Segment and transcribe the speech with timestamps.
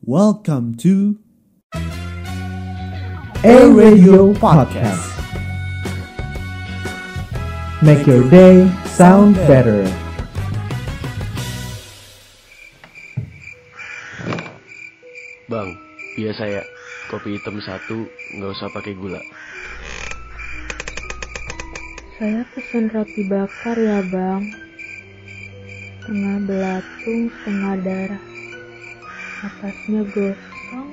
[0.00, 1.20] Welcome to
[3.44, 5.04] A Radio Podcast.
[7.84, 9.84] Make your day sound better.
[15.52, 15.68] Bang,
[16.16, 16.64] biasa ya.
[17.12, 18.08] Kopi hitam satu,
[18.40, 19.20] nggak usah pakai gula.
[22.16, 24.48] Saya pesen roti bakar ya bang.
[26.00, 28.29] Setengah belatung, setengah darah.
[29.40, 30.90] Atasnya gosong,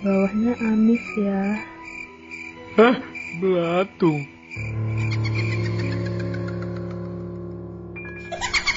[0.00, 1.42] bawahnya amis ya.
[2.80, 2.96] Hah?
[3.38, 4.24] Belatung.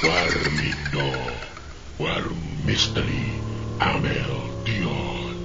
[0.04, 1.08] Warmindo,
[1.98, 3.24] Warung Misteri,
[3.78, 4.32] Amel
[4.66, 5.36] Dion.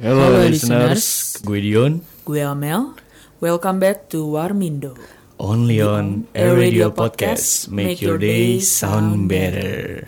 [0.00, 0.96] Hello, Halo, listeners.
[0.96, 1.44] listeners.
[1.44, 1.92] Gue Dion.
[2.24, 2.96] Gue Amel.
[3.40, 4.96] Welcome back to Warmindo.
[5.40, 7.72] Only on A Radio Podcast.
[7.72, 10.04] Make your day sound better.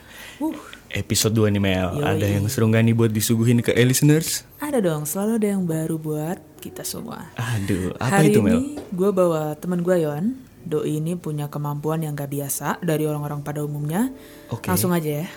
[0.93, 1.89] Episode 2 nih Mel.
[1.97, 2.05] Yoi.
[2.05, 4.45] Ada yang seru gak nih buat disuguhin ke A listeners?
[4.61, 7.33] Ada dong, selalu ada yang baru buat kita semua.
[7.41, 8.61] Aduh, apa Hari itu Mel?
[8.61, 10.37] ini gue bawa temen gue Yon.
[10.69, 14.13] Doi ini punya kemampuan yang gak biasa dari orang-orang pada umumnya.
[14.52, 14.69] Oke.
[14.69, 15.29] Langsung aja ya.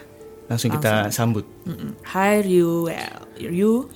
[0.51, 1.47] Langsung kita sambut.
[1.63, 1.95] Mm-mm.
[2.11, 3.87] Hi Ryu, well, Ryu.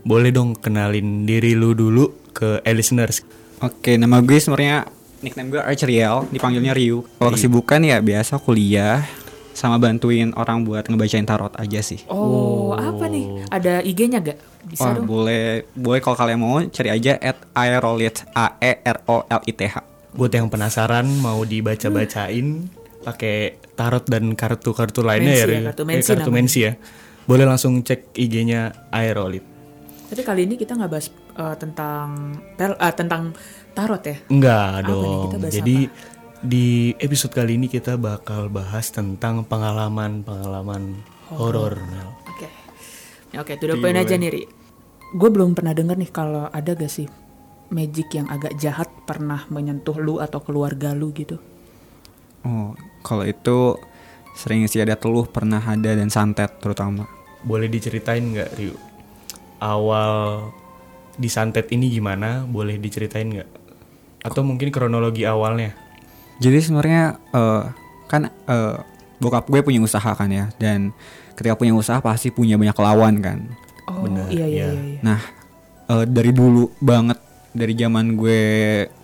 [0.00, 3.20] Boleh dong kenalin diri lu dulu ke A listeners.
[3.60, 7.06] Oke, nama gue sebenarnya nickname gue Archeriel, dipanggilnya Ryu.
[7.16, 9.06] Kalau kesibukan ya biasa kuliah
[9.52, 12.02] sama bantuin orang buat ngebacain tarot aja sih.
[12.08, 13.46] Oh, apa nih?
[13.52, 14.38] Ada IG-nya gak?
[14.66, 15.06] Bisa Wah, dong.
[15.06, 19.52] boleh boleh kalau kalian mau cari aja at aerolit a e r o l i
[19.52, 19.76] t h.
[20.12, 22.68] Buat yang penasaran mau dibaca-bacain
[23.02, 26.72] pakai tarot dan kartu-kartu lainnya Mensi ya, ya, kartu Eh, mensi kartu mensi ya.
[27.22, 29.44] Boleh langsung cek IG-nya Aerolit.
[30.12, 33.32] Tapi kali ini kita nggak bahas eh, tentang tel, ah, tentang
[33.72, 34.16] tarot ya.
[34.28, 35.30] Enggak Apa nih, dong.
[35.40, 35.76] bahas Jadi
[36.42, 40.98] di episode kali ini kita bakal bahas tentang pengalaman-pengalaman
[41.30, 41.78] horor.
[41.78, 42.10] Mel.
[42.28, 42.48] Oke.
[43.30, 44.42] Ya, Oke, to the point aja nih, Ri.
[45.12, 47.06] Gue belum pernah denger nih kalau ada gak sih
[47.72, 51.40] magic yang agak jahat pernah menyentuh lu atau keluarga lu gitu.
[52.44, 53.80] Oh, kalau itu
[54.36, 57.08] sering sih ada teluh pernah ada dan santet terutama.
[57.42, 58.76] Boleh diceritain nggak, Ryu?
[59.58, 60.52] Awal
[61.16, 62.44] disantet ini gimana?
[62.44, 63.50] Boleh diceritain nggak?
[64.22, 65.74] Atau mungkin kronologi awalnya?
[66.38, 67.62] Jadi sebenarnya eh,
[68.06, 68.76] kan eh,
[69.22, 70.90] bokap gue punya usaha kan ya dan
[71.38, 73.38] ketika punya usaha pasti punya banyak lawan kan.
[73.90, 74.66] Oh, Benar, iya iya iya.
[74.70, 74.82] iya.
[74.96, 75.00] iya.
[75.02, 75.20] Nah
[75.90, 77.18] eh, dari dulu banget
[77.52, 78.40] dari zaman gue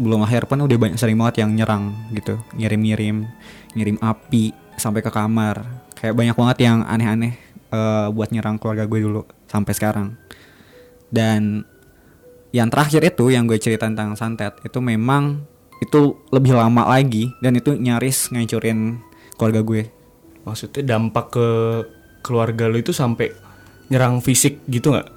[0.01, 3.29] belum lahir pun udah banyak sering banget yang nyerang gitu ngirim-ngirim
[3.77, 7.37] ngirim api sampai ke kamar kayak banyak banget yang aneh-aneh
[7.69, 10.17] eh, buat nyerang keluarga gue dulu sampai sekarang
[11.13, 11.69] dan
[12.53, 15.45] yang terakhir itu yang gue cerita tentang santet itu memang
[15.79, 18.99] itu lebih lama lagi dan itu nyaris ngancurin
[19.39, 19.83] keluarga gue
[20.49, 21.49] Maksudnya dampak ke
[22.25, 23.37] keluarga lu itu sampai
[23.93, 25.09] nyerang fisik gitu nggak?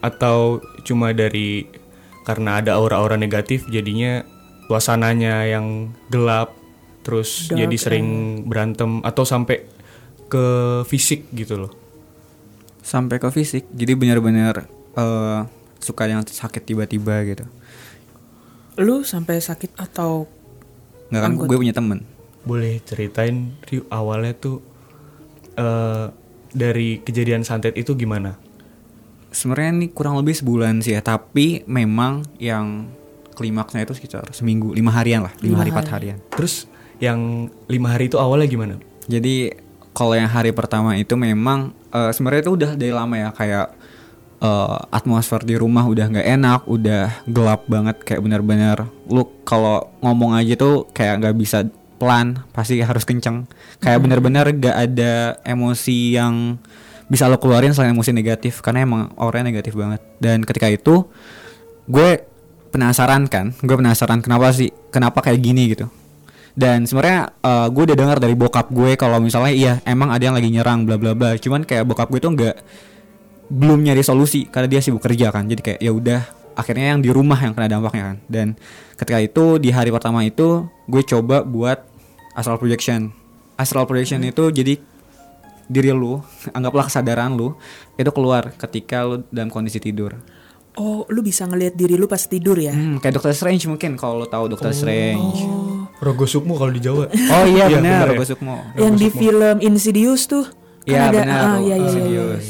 [0.00, 1.68] Atau cuma dari
[2.24, 4.24] karena ada aura-aura negatif jadinya
[4.68, 6.56] suasananya yang gelap
[7.04, 8.08] terus Dark jadi sering
[8.44, 9.64] berantem atau sampai
[10.28, 10.44] ke
[10.84, 11.72] fisik gitu loh.
[12.84, 14.64] sampai ke fisik jadi benar-benar
[14.96, 15.40] eh,
[15.78, 17.44] suka yang sakit tiba-tiba gitu.
[18.78, 20.26] Lu sampai sakit atau
[21.08, 22.04] nggak kan gue punya temen.
[22.46, 24.62] Boleh ceritain Ryu, awalnya tuh
[25.58, 26.10] eh
[26.48, 28.40] dari kejadian santet itu gimana?
[29.28, 32.88] sebenarnya ini kurang lebih sebulan sih ya tapi memang yang
[33.36, 36.18] klimaksnya itu sekitar seminggu lima harian lah lima hari empat harian.
[36.32, 36.66] Terus
[36.98, 38.74] yang lima hari itu awalnya gimana?
[39.08, 39.56] jadi
[39.96, 43.66] kalau yang hari pertama itu memang eh, sebenarnya itu udah dari lama ya kayak
[44.38, 50.36] eh, atmosfer di rumah udah nggak enak udah gelap banget kayak benar-benar lu kalau ngomong
[50.36, 51.66] aja tuh kayak nggak bisa
[51.98, 53.44] pelan pasti harus kenceng.
[53.82, 56.56] Kayak benar-benar gak ada emosi yang
[57.10, 60.00] bisa lo keluarin selain emosi negatif karena emang auranya negatif banget.
[60.22, 61.04] Dan ketika itu
[61.90, 62.22] gue
[62.70, 65.90] penasaran kan gue penasaran kenapa sih kenapa kayak gini gitu.
[66.54, 70.38] Dan sebenarnya eh, gue udah dengar dari bokap gue kalau misalnya iya emang ada yang
[70.38, 71.34] lagi nyerang bla bla bla.
[71.36, 72.56] Cuman kayak bokap gue tuh nggak
[73.48, 76.20] belum nyari solusi karena dia sibuk kerja kan jadi kayak ya udah
[76.52, 78.46] akhirnya yang di rumah yang kena dampaknya kan dan
[79.00, 81.80] ketika itu di hari pertama itu gue coba buat
[82.36, 83.08] astral projection
[83.56, 84.76] astral projection itu jadi
[85.68, 86.20] diri lu
[86.56, 87.56] anggaplah kesadaran lu
[87.96, 90.12] itu keluar ketika lu dalam kondisi tidur
[90.76, 92.70] oh lu bisa ngelihat diri lu pas tidur ya?
[92.70, 95.42] hmm, kayak Doctor Strange mungkin kalau lu tahu Doctor Strange
[95.98, 97.10] Rogo Sukmo kalau di Jawa.
[97.10, 98.08] oh iya Iya, benar ya?
[98.14, 101.74] Rogo Sukmo Yang di film Insidious tuh kan Iya ada benar ah, iya, iya, iya,
[101.74, 101.82] iya.
[101.84, 102.46] Insidious.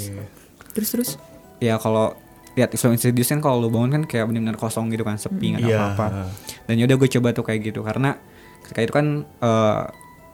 [0.78, 1.10] Terus terus.
[1.58, 2.14] ya kalau
[2.54, 5.62] lihat Islam Insidious kan kalau lu bangun kan kayak benar-benar kosong gitu kan sepi nggak
[5.62, 5.78] ada Iya.
[5.90, 6.06] apa-apa
[6.64, 8.14] dan yaudah gue coba tuh kayak gitu karena
[8.62, 9.82] ketika itu kan eh,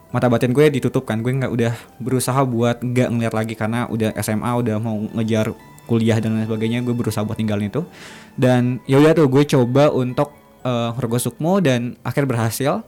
[0.08, 4.12] mata batin gue ditutup kan gue nggak udah berusaha buat nggak ngeliat lagi karena udah
[4.20, 5.52] SMA udah mau ngejar
[5.84, 7.84] kuliah dan lain sebagainya gue berusaha buat tinggalin itu
[8.36, 12.80] dan ya udah tuh gue coba untuk uh, Rogo Sukmo dan akhir berhasil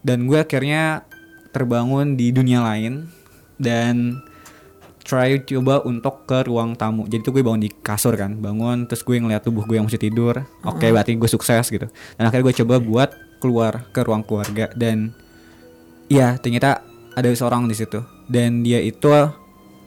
[0.00, 1.04] dan gue akhirnya
[1.50, 3.08] terbangun di dunia lain
[3.56, 4.20] dan
[5.06, 7.06] try coba untuk ke ruang tamu.
[7.06, 10.02] Jadi tuh gue bangun di kasur kan bangun terus gue ngeliat tubuh gue yang masih
[10.02, 10.42] tidur.
[10.66, 11.86] Oke berarti gue sukses gitu.
[12.18, 14.66] Dan akhirnya gue coba buat keluar ke ruang keluarga.
[14.74, 15.14] Dan
[16.06, 16.86] Iya, ternyata
[17.18, 17.98] ada seorang di situ.
[18.30, 19.10] Dan dia itu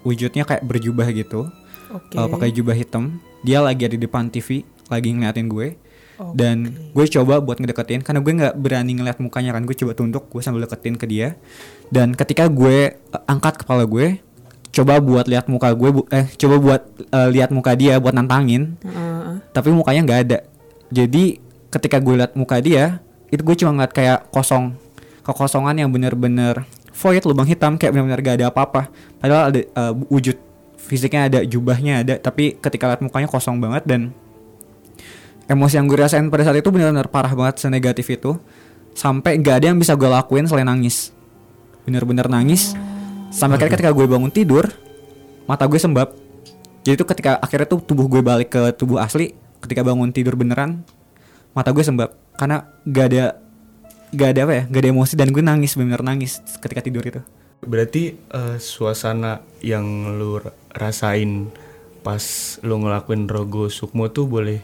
[0.04, 1.48] wujudnya kayak berjubah gitu,
[1.92, 2.16] Oke.
[2.16, 3.20] uh, pakai jubah hitam.
[3.44, 5.80] Dia lagi ada di depan TV, lagi ngeliatin gue.
[6.36, 9.64] Dan gue coba buat ngedeketin karena gue nggak berani ngeliat mukanya kan.
[9.64, 11.40] Gue coba tunduk gue sambil deketin ke dia.
[11.88, 14.20] Dan ketika gue uh, angkat kepala gue
[14.70, 18.78] coba buat lihat muka gue bu- eh coba buat uh, lihat muka dia buat nantangin.
[18.86, 19.42] Heeh.
[19.50, 20.40] tapi mukanya nggak ada.
[20.90, 24.74] Jadi ketika gue liat muka dia itu gue cuma ngeliat kayak kosong
[25.22, 28.90] kekosongan yang bener-bener void lubang hitam kayak bener-bener gak ada apa-apa.
[29.22, 30.38] Padahal ada uh, wujud
[30.78, 34.02] fisiknya ada jubahnya ada tapi ketika liat mukanya kosong banget dan
[35.46, 38.38] emosi yang gue rasain pada saat itu bener-bener parah banget senegatif itu.
[38.98, 41.14] Sampai gak ada yang bisa gue lakuin selain nangis.
[41.86, 42.74] Bener-bener nangis
[43.30, 44.66] sampai akhirnya ketika gue bangun tidur
[45.50, 46.14] mata gue sembab.
[46.86, 50.86] Jadi itu ketika akhirnya tuh tubuh gue balik ke tubuh asli ketika bangun tidur beneran
[51.54, 52.14] mata gue sembab.
[52.38, 53.24] Karena gak ada
[54.10, 57.22] gak ada apa ya gak ada emosi dan gue nangis bener nangis ketika tidur itu.
[57.60, 61.52] Berarti eh, suasana yang lu ra- rasain
[62.00, 62.24] pas
[62.64, 64.64] lu ngelakuin Rogo Sukmo tuh boleh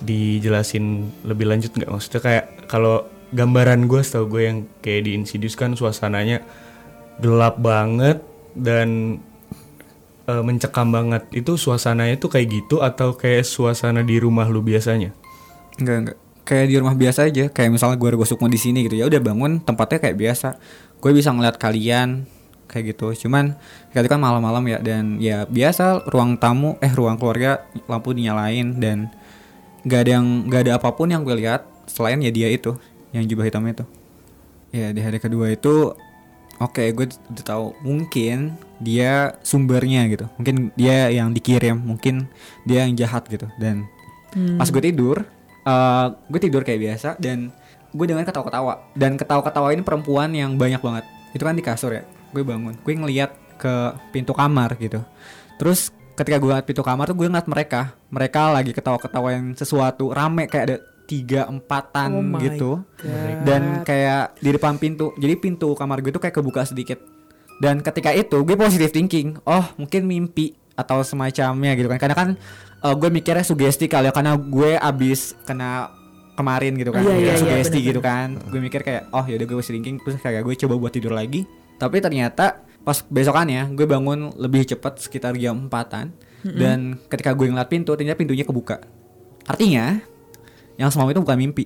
[0.00, 1.90] dijelasin lebih lanjut nggak?
[1.92, 6.42] Maksudnya kayak kalau gambaran gue setahu gue yang kayak di Insidious kan suasananya
[7.18, 8.22] gelap banget
[8.54, 9.20] dan
[10.26, 11.26] eh, mencekam banget.
[11.34, 15.14] Itu suasananya tuh kayak gitu atau kayak suasana di rumah lu biasanya?
[15.78, 16.18] Enggak enggak.
[16.44, 17.44] Kayak di rumah biasa aja.
[17.48, 19.00] Kayak misalnya gue gosok mau di sini gitu.
[19.00, 20.48] Ya udah bangun tempatnya kayak biasa.
[21.00, 22.28] Gue bisa ngeliat kalian
[22.68, 23.26] kayak gitu.
[23.26, 23.56] Cuman
[23.92, 24.78] itu kan malam-malam ya.
[24.84, 28.76] Dan ya biasa ruang tamu eh ruang keluarga lampu dinyalain.
[28.76, 29.08] Dan
[29.88, 32.76] gak ada yang gak ada apa pun yang gue lihat selain ya dia itu
[33.16, 33.84] yang jubah hitam itu.
[34.74, 35.96] Ya di hari kedua itu
[36.60, 37.66] oke gue udah tahu.
[37.82, 40.26] Mungkin dia sumbernya gitu.
[40.38, 41.78] Mungkin dia yang dikirim.
[41.78, 42.28] Mungkin
[42.66, 43.48] dia yang jahat gitu.
[43.58, 43.86] Dan
[44.58, 45.22] pas gue tidur
[45.64, 47.54] eh, gue tidur kayak biasa dan
[47.94, 48.90] gue dengar ketawa-ketawa.
[48.94, 51.04] Dan ketawa-ketawa ini perempuan yang banyak banget.
[51.32, 52.02] Itu kan di kasur ya.
[52.34, 52.74] Gue bangun.
[52.82, 54.98] Gue ngeliat ke pintu kamar gitu.
[55.56, 57.94] Terus ketika gue ngeliat pintu kamar tuh gue ngeliat mereka.
[58.10, 62.70] Mereka lagi ketawa-ketawa yang sesuatu rame kayak ada tiga empatan Oh gitu.
[62.96, 63.36] God.
[63.42, 66.98] dan kayak di depan pintu jadi pintu kamar gue tuh kayak kebuka sedikit.
[67.54, 71.98] Dan ketika itu gue positive thinking oh mungkin mimpi atau semacamnya gitu kan.
[71.98, 72.28] Karena kan
[72.80, 75.92] eh, gue mikirnya sugesti kali ya karena gue abis kena
[76.34, 77.86] kemarin gitu kan Iya, iya, iya, sugesti bener-bener.
[77.86, 78.26] gitu kan.
[78.48, 81.46] Gue mikir kayak oh yaudah gue positive thinking terus kayak gue coba buat tidur lagi.
[81.74, 86.12] Tapi ternyata pas besokannya gue bangun lebih cepat sekitar jam 4an
[86.44, 88.76] dan ketika gue ngeliat pintu ternyata pintunya kebuka.
[89.44, 90.00] Artinya
[90.74, 91.64] yang semalam itu bukan mimpi.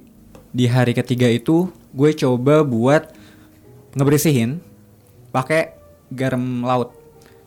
[0.49, 3.13] Di hari ketiga itu gue coba buat
[3.93, 4.61] ngebersihin
[5.29, 5.77] pakai
[6.09, 6.93] garam laut.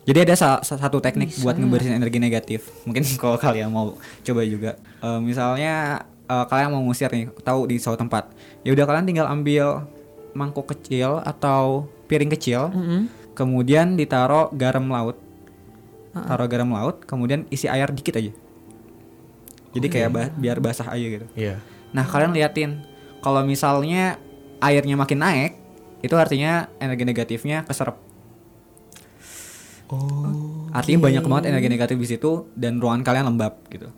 [0.02, 2.62] Jadi ada sa- sa- satu teknik buat ngebersihin energi negatif.
[2.84, 4.72] Mungkin kalau kalian mau coba juga.
[5.00, 8.30] Eh, misalnya eh, kalian mau ngusir nih tahu di suatu tempat.
[8.62, 9.86] Ya udah kalian tinggal ambil
[10.32, 12.72] mangkuk kecil atau piring kecil
[13.32, 15.18] kemudian ditaruh garam laut.
[16.12, 18.32] Taruh garam laut kemudian isi air dikit aja
[19.72, 21.60] jadi kayak ba- biar basah aja gitu Iya.
[21.92, 22.84] Nah kalian liatin
[23.20, 24.16] kalau misalnya
[24.60, 25.52] airnya makin naik
[26.00, 28.00] itu artinya energi negatifnya keserap.
[29.92, 30.72] Oh.
[30.72, 33.92] Artinya banyak banget energi negatif di situ dan ruangan kalian lembab gitu.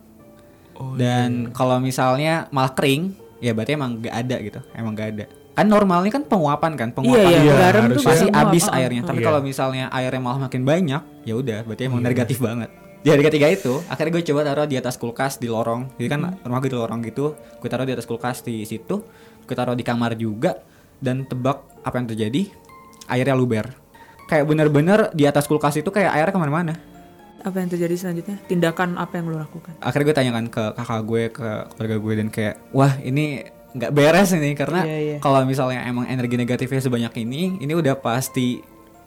[0.74, 5.26] Oh, dan kalau misalnya malah kering ya berarti emang gak ada gitu, emang gak ada.
[5.54, 9.06] Kan normalnya kan penguapan kan, penguapan Iya, iya, itu garam tuh pasti habis airnya.
[9.06, 9.28] Tapi Iya.
[9.30, 12.74] kalau misalnya airnya malah makin banyak, ya udah berarti emang negatif banget.
[13.04, 15.92] Di hari ketiga itu, akhirnya gue coba taruh di atas kulkas di lorong.
[16.00, 19.04] Jadi kan rumah gue di lorong gitu, gue taruh di atas kulkas di situ,
[19.44, 20.64] gue taruh di kamar juga
[21.04, 22.48] dan tebak apa yang terjadi,
[23.12, 23.76] airnya luber.
[24.32, 26.74] Kayak bener-bener di atas kulkas itu kayak airnya ke mana-mana.
[27.44, 28.40] Apa yang terjadi selanjutnya?
[28.48, 29.76] Tindakan apa yang lo lakukan?
[29.84, 33.44] Akhirnya gue tanyakan ke kakak gue, ke keluarga gue dan kayak, wah ini
[33.74, 35.18] nggak beres ini karena Iya, iya.
[35.20, 38.64] kalau misalnya emang energi negatifnya sebanyak ini, ini udah pasti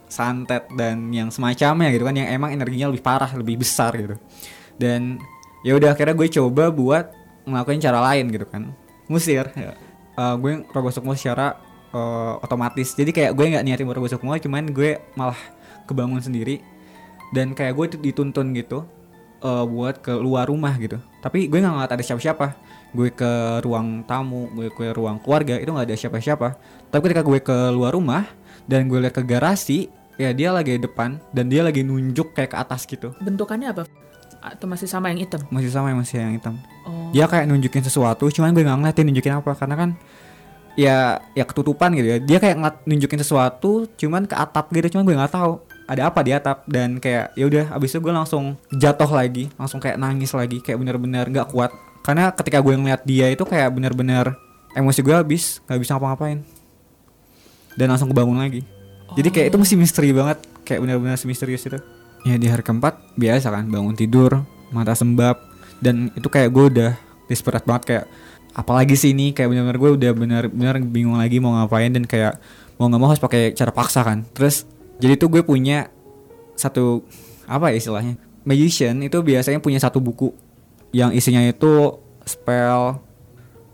[0.07, 4.15] santet dan yang semacamnya gitu kan yang emang energinya lebih parah, lebih besar gitu.
[4.79, 5.19] Dan
[5.61, 7.05] ya udah akhirnya gue coba buat
[7.43, 8.71] ngelakuin cara lain gitu kan.
[9.07, 9.51] Ngusir.
[9.55, 9.75] Ya.
[10.17, 11.59] Eh, gue rogoh sukmo secara
[11.91, 12.95] eh, otomatis.
[12.95, 15.39] Jadi kayak gue nggak niatin rogoh sukmo, cuman gue malah
[15.87, 16.59] kebangun sendiri
[17.31, 18.87] dan kayak gue tuh dituntun gitu
[19.43, 20.97] eh, buat keluar rumah gitu.
[21.19, 22.47] Tapi gue nggak ngeliat ada siapa-siapa.
[22.95, 26.47] Gue ke ruang tamu, gue ke ruang keluarga itu nggak ada siapa-siapa.
[26.87, 28.23] Tapi ketika gue keluar rumah,
[28.67, 29.87] dan gue lihat ke garasi
[30.17, 33.13] ya dia lagi di depan dan dia lagi nunjuk kayak ke atas gitu.
[33.21, 33.85] Bentukannya apa?
[34.41, 35.41] Atau masih sama yang hitam?
[35.53, 36.55] masih sama yang masih yang hitam.
[36.85, 37.13] Oh.
[37.13, 39.89] dia kayak nunjukin sesuatu cuman gue nggak ngeliatin nunjukin apa karena kan
[40.77, 42.17] ya ya ketutupan gitu ya.
[42.19, 46.19] Dia kayak ngeliat nunjukin sesuatu cuman ke atap gitu cuman gue nggak tahu ada apa
[46.25, 46.65] di atap.
[46.65, 50.81] Dan kayak ya udah abis itu gue langsung jatuh lagi langsung kayak nangis lagi kayak
[50.81, 51.69] bener-bener nggak kuat.
[52.01, 54.33] Karena ketika gue ngeliat dia itu kayak bener-bener
[54.73, 56.41] emosi gue habis nggak bisa ngapa-ngapain.
[57.77, 58.76] Dan langsung kebangun lagi
[59.17, 61.81] jadi kayak itu mesti misteri banget kayak bener-bener misterius itu.
[62.21, 65.41] Ya di hari keempat biasa kan bangun tidur mata sembab
[65.81, 66.91] dan itu kayak gue udah
[67.25, 68.05] desperate banget kayak
[68.53, 69.33] apalagi sih ini?
[69.33, 72.37] Kayak bener-bener gue udah bener-bener bingung lagi mau ngapain dan kayak
[72.77, 74.21] mau nggak mau harus pakai cara paksa kan.
[74.37, 74.69] Terus
[75.01, 75.89] jadi tuh gue punya
[76.53, 77.01] satu
[77.49, 80.29] apa ya istilahnya magician itu biasanya punya satu buku
[80.93, 83.01] yang isinya itu spell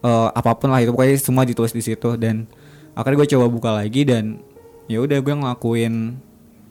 [0.08, 2.48] eh, apa pun lah itu pokoknya semua ditulis di situ dan
[2.96, 4.40] akhirnya gue coba buka lagi dan
[4.88, 6.18] ya udah gue ngelakuin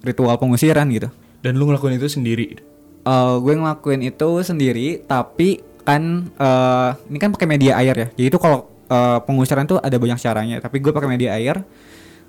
[0.03, 1.09] ritual pengusiran gitu.
[1.43, 2.59] Dan lu ngelakuin itu sendiri.
[3.03, 8.09] Eh, gue ngelakuin itu sendiri tapi kan eh, ini kan pakai media air ya.
[8.15, 11.63] Jadi itu kalau eh, pengusiran tuh ada banyak caranya tapi gue pakai media air.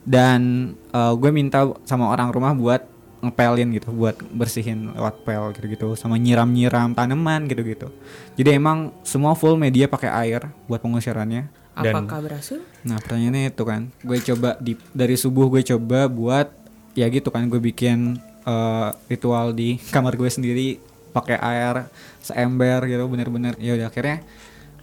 [0.04, 5.96] Dan eh, gue minta sama orang rumah buat ngepelin gitu buat bersihin lewat pel gitu-gitu
[5.96, 7.88] sama nyiram-nyiram tanaman gitu-gitu.
[8.36, 12.62] Jadi emang semua full media pakai air buat pengusirannya Dan- Apakah berhasil?
[12.86, 16.48] Nah pertanyaannya itu kan, gue coba di dari subuh gue coba buat
[16.94, 20.78] ya gitu kan, gue bikin eh, ritual di kamar gue sendiri
[21.10, 21.90] pakai air
[22.22, 24.22] seember gitu, bener-bener ya udah akhirnya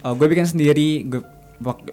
[0.03, 1.23] eh, gue bikin sendiri, gue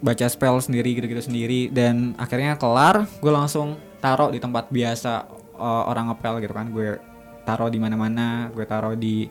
[0.00, 5.82] baca spell sendiri gitu-gitu sendiri dan akhirnya kelar, gue langsung taruh di tempat biasa eh,
[5.86, 6.98] orang ngepel gitu kan, gue
[7.46, 9.30] taruh di mana-mana, gue taruh di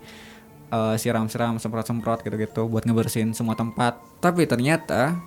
[0.72, 4.00] eh, siram-siram semprot-semprot gitu-gitu buat ngebersihin semua tempat.
[4.24, 5.20] Tapi ternyata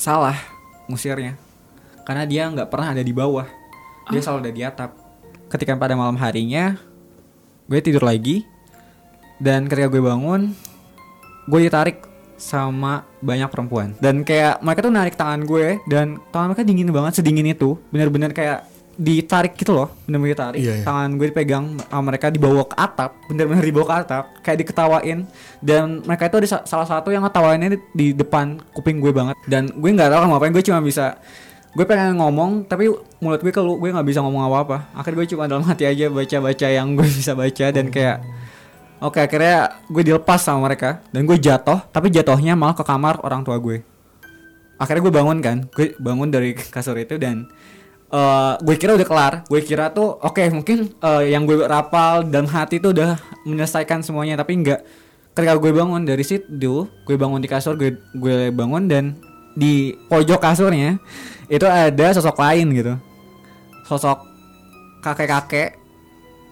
[0.00, 0.40] salah
[0.88, 1.36] ngusirnya.
[2.08, 3.44] Karena dia nggak pernah ada di bawah.
[4.08, 4.90] Dia selalu ada di atap.
[5.52, 6.80] Ketika pada malam harinya
[7.68, 8.48] gue tidur lagi.
[9.36, 10.56] Dan ketika gue bangun
[11.44, 12.00] gue ditarik
[12.40, 13.92] sama banyak perempuan.
[14.00, 17.76] Dan kayak mereka tuh narik tangan gue dan tangan mereka dingin banget sedingin itu.
[17.92, 18.64] Bener-bener kayak
[18.98, 20.60] ditarik gitu loh bener-bener ditarik.
[20.60, 20.84] Iya, iya.
[20.84, 25.18] tangan gue dipegang sama mereka dibawa ke atap bener-bener dibawa ke atap kayak diketawain.
[25.62, 29.36] Dan mereka itu ada sa- salah satu yang ngetawainnya di, di depan kuping gue banget.
[29.48, 31.16] Dan gue nggak tahu ngapain gue cuma bisa
[31.70, 32.90] gue pengen ngomong tapi
[33.22, 34.92] mulut gue keluh gue nggak bisa ngomong apa-apa.
[34.92, 38.18] Akhirnya gue cuma dalam hati aja baca-baca yang gue bisa baca dan kayak
[39.00, 41.00] Oke akhirnya gue dilepas sama mereka.
[41.08, 43.80] Dan gue jatuh tapi jatuhnya malah ke kamar orang tua gue.
[44.76, 47.48] Akhirnya gue bangun kan, gue bangun dari kasur itu dan
[48.10, 49.34] eh gue kira udah kelar.
[49.46, 54.38] Gue kira tuh oke mungkin eh, yang gue rapal dan hati tuh udah menyelesaikan semuanya
[54.38, 54.82] tapi enggak.
[55.30, 59.14] Ketika gue bangun dari situ, gue bangun di kasur, gue gue bangun dan
[59.54, 60.98] di pojok kasurnya
[61.46, 62.94] itu ada sosok lain gitu.
[63.86, 64.26] Sosok
[65.02, 65.78] kakek-kakek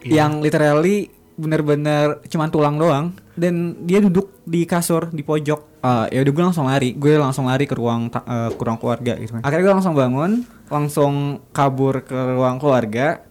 [0.06, 3.14] yang literally bener-bener cuman tulang doang.
[3.38, 5.78] Dan dia duduk di kasur di pojok.
[5.78, 6.90] Eh, ya udah gue langsung lari.
[6.98, 9.42] Gue langsung lari ke ruang eh, ke ruang keluarga gitu kan.
[9.46, 11.14] Akhirnya gue langsung bangun langsung
[11.54, 13.22] kabur ke ruang keluarga.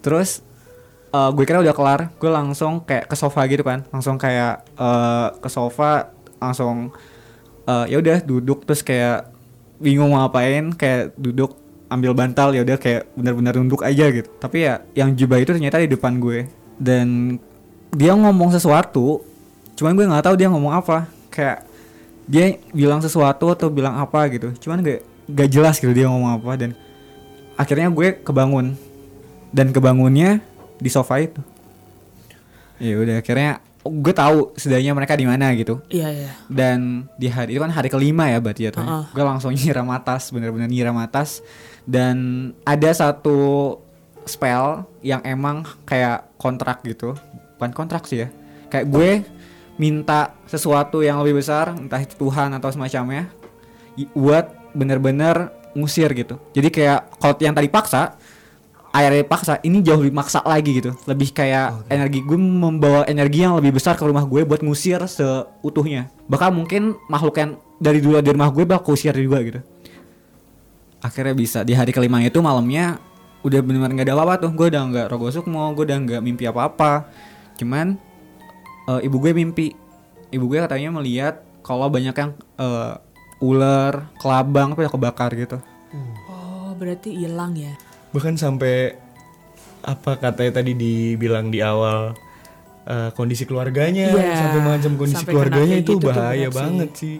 [0.00, 0.40] Terus
[1.12, 2.00] eh, gue kira udah kelar.
[2.16, 3.84] Gue langsung kayak ke sofa gitu kan.
[3.92, 6.08] Langsung kayak eh, ke sofa
[6.40, 6.96] langsung
[7.68, 8.64] eh, ya udah duduk.
[8.64, 9.28] Terus kayak
[9.76, 11.60] bingung mau ngapain kayak duduk
[11.92, 14.32] ambil bantal ya udah kayak benar-benar nunduk aja gitu.
[14.40, 17.38] Tapi ya yang jubah itu ternyata di depan gue dan
[17.94, 19.22] dia ngomong sesuatu
[19.78, 21.06] cuman gue nggak tahu dia ngomong apa.
[21.30, 21.62] Kayak
[22.26, 24.50] dia bilang sesuatu atau bilang apa gitu.
[24.58, 26.70] Cuman gak gak jelas gitu dia ngomong apa dan
[27.54, 28.74] akhirnya gue kebangun.
[29.54, 30.42] Dan kebangunnya
[30.82, 31.38] di sofa itu.
[32.82, 35.78] Ya udah akhirnya gue tahu setidaknya mereka di mana gitu.
[35.86, 36.30] Iya iya.
[36.46, 40.34] dan di hari itu kan hari kelima ya berarti ya tuh gue langsung nyiram atas
[40.34, 41.44] bener-bener nyiram atas.
[41.82, 43.76] Dan ada satu
[44.26, 47.14] spell yang emang kayak kontrak gitu.
[47.58, 48.28] Bukan kontrak sih ya.
[48.72, 49.10] Kayak gue
[49.80, 53.28] minta sesuatu yang lebih besar entah itu Tuhan atau semacamnya
[54.12, 56.36] buat bener-bener ngusir gitu.
[56.52, 58.16] Jadi kayak kalau yang tadi paksa
[58.92, 60.92] airnya paksa ini jauh lebih maksa lagi gitu.
[61.08, 66.12] Lebih kayak energi gue membawa energi yang lebih besar ke rumah gue buat ngusir seutuhnya.
[66.28, 69.60] Bahkan mungkin makhluk yang dari dulu di rumah gue bakal usir juga gitu.
[71.02, 73.00] Akhirnya bisa di hari kelima itu malamnya
[73.42, 76.44] udah benar-benar nggak ada apa-apa tuh gue udah nggak rogo sukmo gue udah nggak mimpi
[76.44, 77.10] apa-apa
[77.54, 77.98] cuman
[78.86, 79.74] eh, ibu gue mimpi
[80.28, 82.92] ibu gue katanya melihat kalau banyak yang eh,
[83.38, 85.58] ular kelabang tuh kebakar gitu
[86.24, 87.76] Oh berarti hilang ya?
[88.10, 88.96] Bahkan sampai
[89.82, 92.14] apa katanya tadi dibilang di awal
[92.86, 96.54] eh, kondisi keluarganya Iya, sampai mengancam kondisi sampai keluarganya itu gitu tuh bahaya sih.
[96.54, 97.16] banget sih.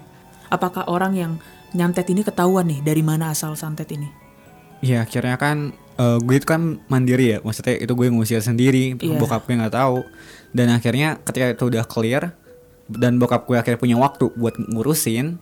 [0.48, 1.32] Apakah orang yang
[1.72, 4.08] nyantet ini ketahuan nih dari mana asal santet ini?
[4.80, 9.16] Ya akhirnya kan eh, gue itu kan mandiri ya maksudnya itu gue ngusir sendiri Iya.
[9.16, 10.02] bokap gue nggak tahu.
[10.50, 12.34] Dan akhirnya ketika itu udah clear
[12.90, 15.38] dan bokap gue akhirnya punya waktu buat ngurusin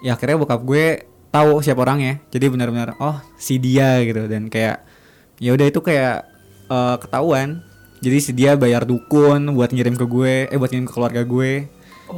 [0.00, 0.84] ya akhirnya bokap gue
[1.28, 2.22] tahu siapa orangnya.
[2.30, 4.24] Jadi benar-benar oh si dia gitu.
[4.24, 4.86] Dan kayak
[5.36, 6.24] ya udah itu kayak
[6.68, 7.60] eh, ketahuan.
[7.98, 11.66] Jadi si dia bayar dukun buat ngirim ke gue eh buat ngirim ke keluarga gue.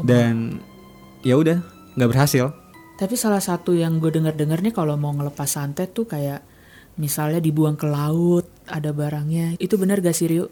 [0.05, 0.61] Dan
[1.23, 1.59] ya udah
[1.97, 2.53] nggak berhasil.
[2.95, 6.45] Tapi salah satu yang gue denger-denger nih kalau mau ngelepas santet tuh kayak
[7.01, 9.57] misalnya dibuang ke laut, ada barangnya.
[9.57, 10.47] Itu benar gak sih Rio?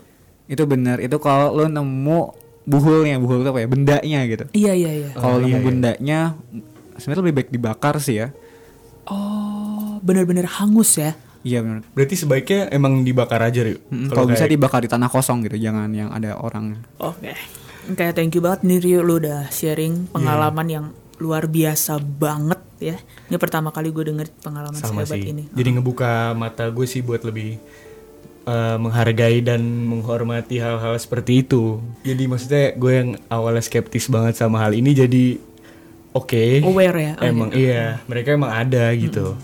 [0.46, 2.20] itu benar itu kalau lo nemu
[2.64, 5.10] buhulnya buhul itu apa ya bendanya gitu Iya iya iya.
[5.12, 5.60] kalau Oh, nemu iya, iya.
[5.62, 6.18] bendanya
[6.96, 8.32] sebenarnya lebih baik dibakar sih ya
[9.04, 11.12] Oh, bener-bener hangus ya.
[11.40, 13.76] iya benar Berarti sebaiknya emang dibakar aja, Rio.
[13.88, 17.36] Mm, kalau bisa kayak- dibakar di tanah kosong gitu jangan yang ada orang Oke.
[17.90, 20.86] Kayak thank you banget nih Rio lu udah sharing pengalaman yang
[21.18, 22.96] luar biasa banget ya.
[23.28, 25.30] Ini pertama kali gue denger pengalaman sama sehebat sih.
[25.34, 25.44] ini.
[25.52, 27.58] Jadi ngebuka mata gue sih buat lebih
[28.46, 31.82] eh, menghargai dan menghormati hal-hal seperti itu.
[32.06, 35.24] Jadi maksudnya gue yang awalnya skeptis banget sama hal ini jadi
[36.14, 36.64] oke.
[36.64, 37.12] Aware ya.
[37.18, 39.34] Oh, Emang iya, mereka emang ada gitu.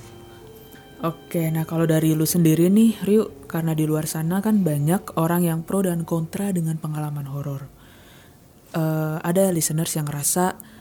[1.05, 5.45] Oke, nah kalau dari lu sendiri nih, Rio, karena di luar sana kan banyak orang
[5.45, 7.69] yang pro dan kontra dengan pengalaman horor.
[8.75, 10.74] Eh, ada listeners yang ngerasa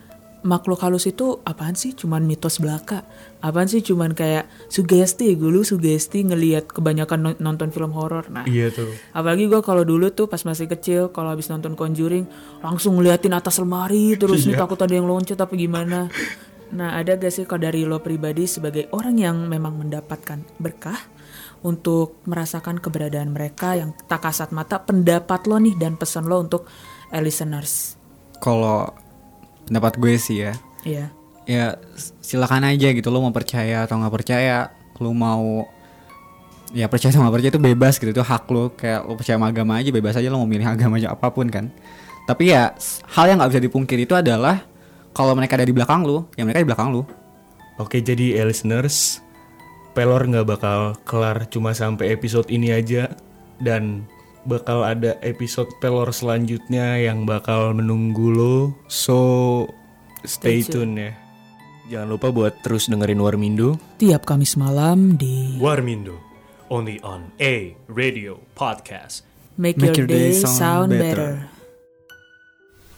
[0.44, 1.96] makhluk halus itu apaan sih?
[1.96, 3.08] Cuman mitos belaka.
[3.40, 3.80] Apaan sih?
[3.80, 8.28] Cuman kayak sugesti, gue lu sugesti ngelihat kebanyakan non- nonton film horor.
[8.30, 8.92] Nah, Iya tuh.
[9.16, 12.28] Apalagi gue kalau dulu tuh pas masih kecil kalau habis nonton Conjuring
[12.62, 16.08] langsung ngeliatin atas lemari terus nih takut ada yang loncat apa gimana.
[16.74, 20.98] Nah ada gak sih kalau dari lo pribadi sebagai orang yang memang mendapatkan berkah
[21.62, 26.66] untuk merasakan keberadaan mereka yang tak kasat mata pendapat lo nih dan pesan lo untuk
[27.14, 27.96] listeners.
[28.42, 28.90] kalau
[29.70, 30.54] pendapat gue sih ya.
[30.84, 31.06] Iya.
[31.44, 31.66] ya
[32.24, 35.68] silakan aja gitu lo mau percaya atau nggak percaya lo mau
[36.72, 39.52] ya percaya sama nggak percaya itu bebas gitu itu hak lo kayak lo percaya sama
[39.52, 41.68] agama aja bebas aja lo mau milih agama aja apa pun kan.
[42.24, 42.72] Tapi ya
[43.16, 44.64] hal yang nggak bisa dipungkiri itu adalah
[45.12, 47.04] kalau mereka ada di belakang lo ya mereka di belakang lo
[47.82, 49.26] Oke, jadi eh, listeners,
[49.98, 53.10] pelor nggak bakal kelar cuma sampai episode ini aja.
[53.58, 54.06] Dan
[54.44, 58.56] bakal ada episode pelor selanjutnya yang bakal menunggu lo.
[58.88, 59.18] So
[60.24, 61.12] stay, Stay tune ya.
[61.92, 63.76] Jangan lupa buat terus dengerin Warmindo.
[64.00, 66.16] Tiap Kamis malam di Warmindo,
[66.72, 69.28] only on A Radio Podcast.
[69.54, 71.46] Make, Your, Day, Sound better.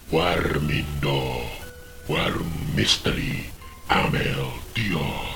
[0.07, 1.43] Warmindo,
[2.07, 2.31] War
[2.77, 3.51] Mystery,
[3.91, 5.34] Amel Dion.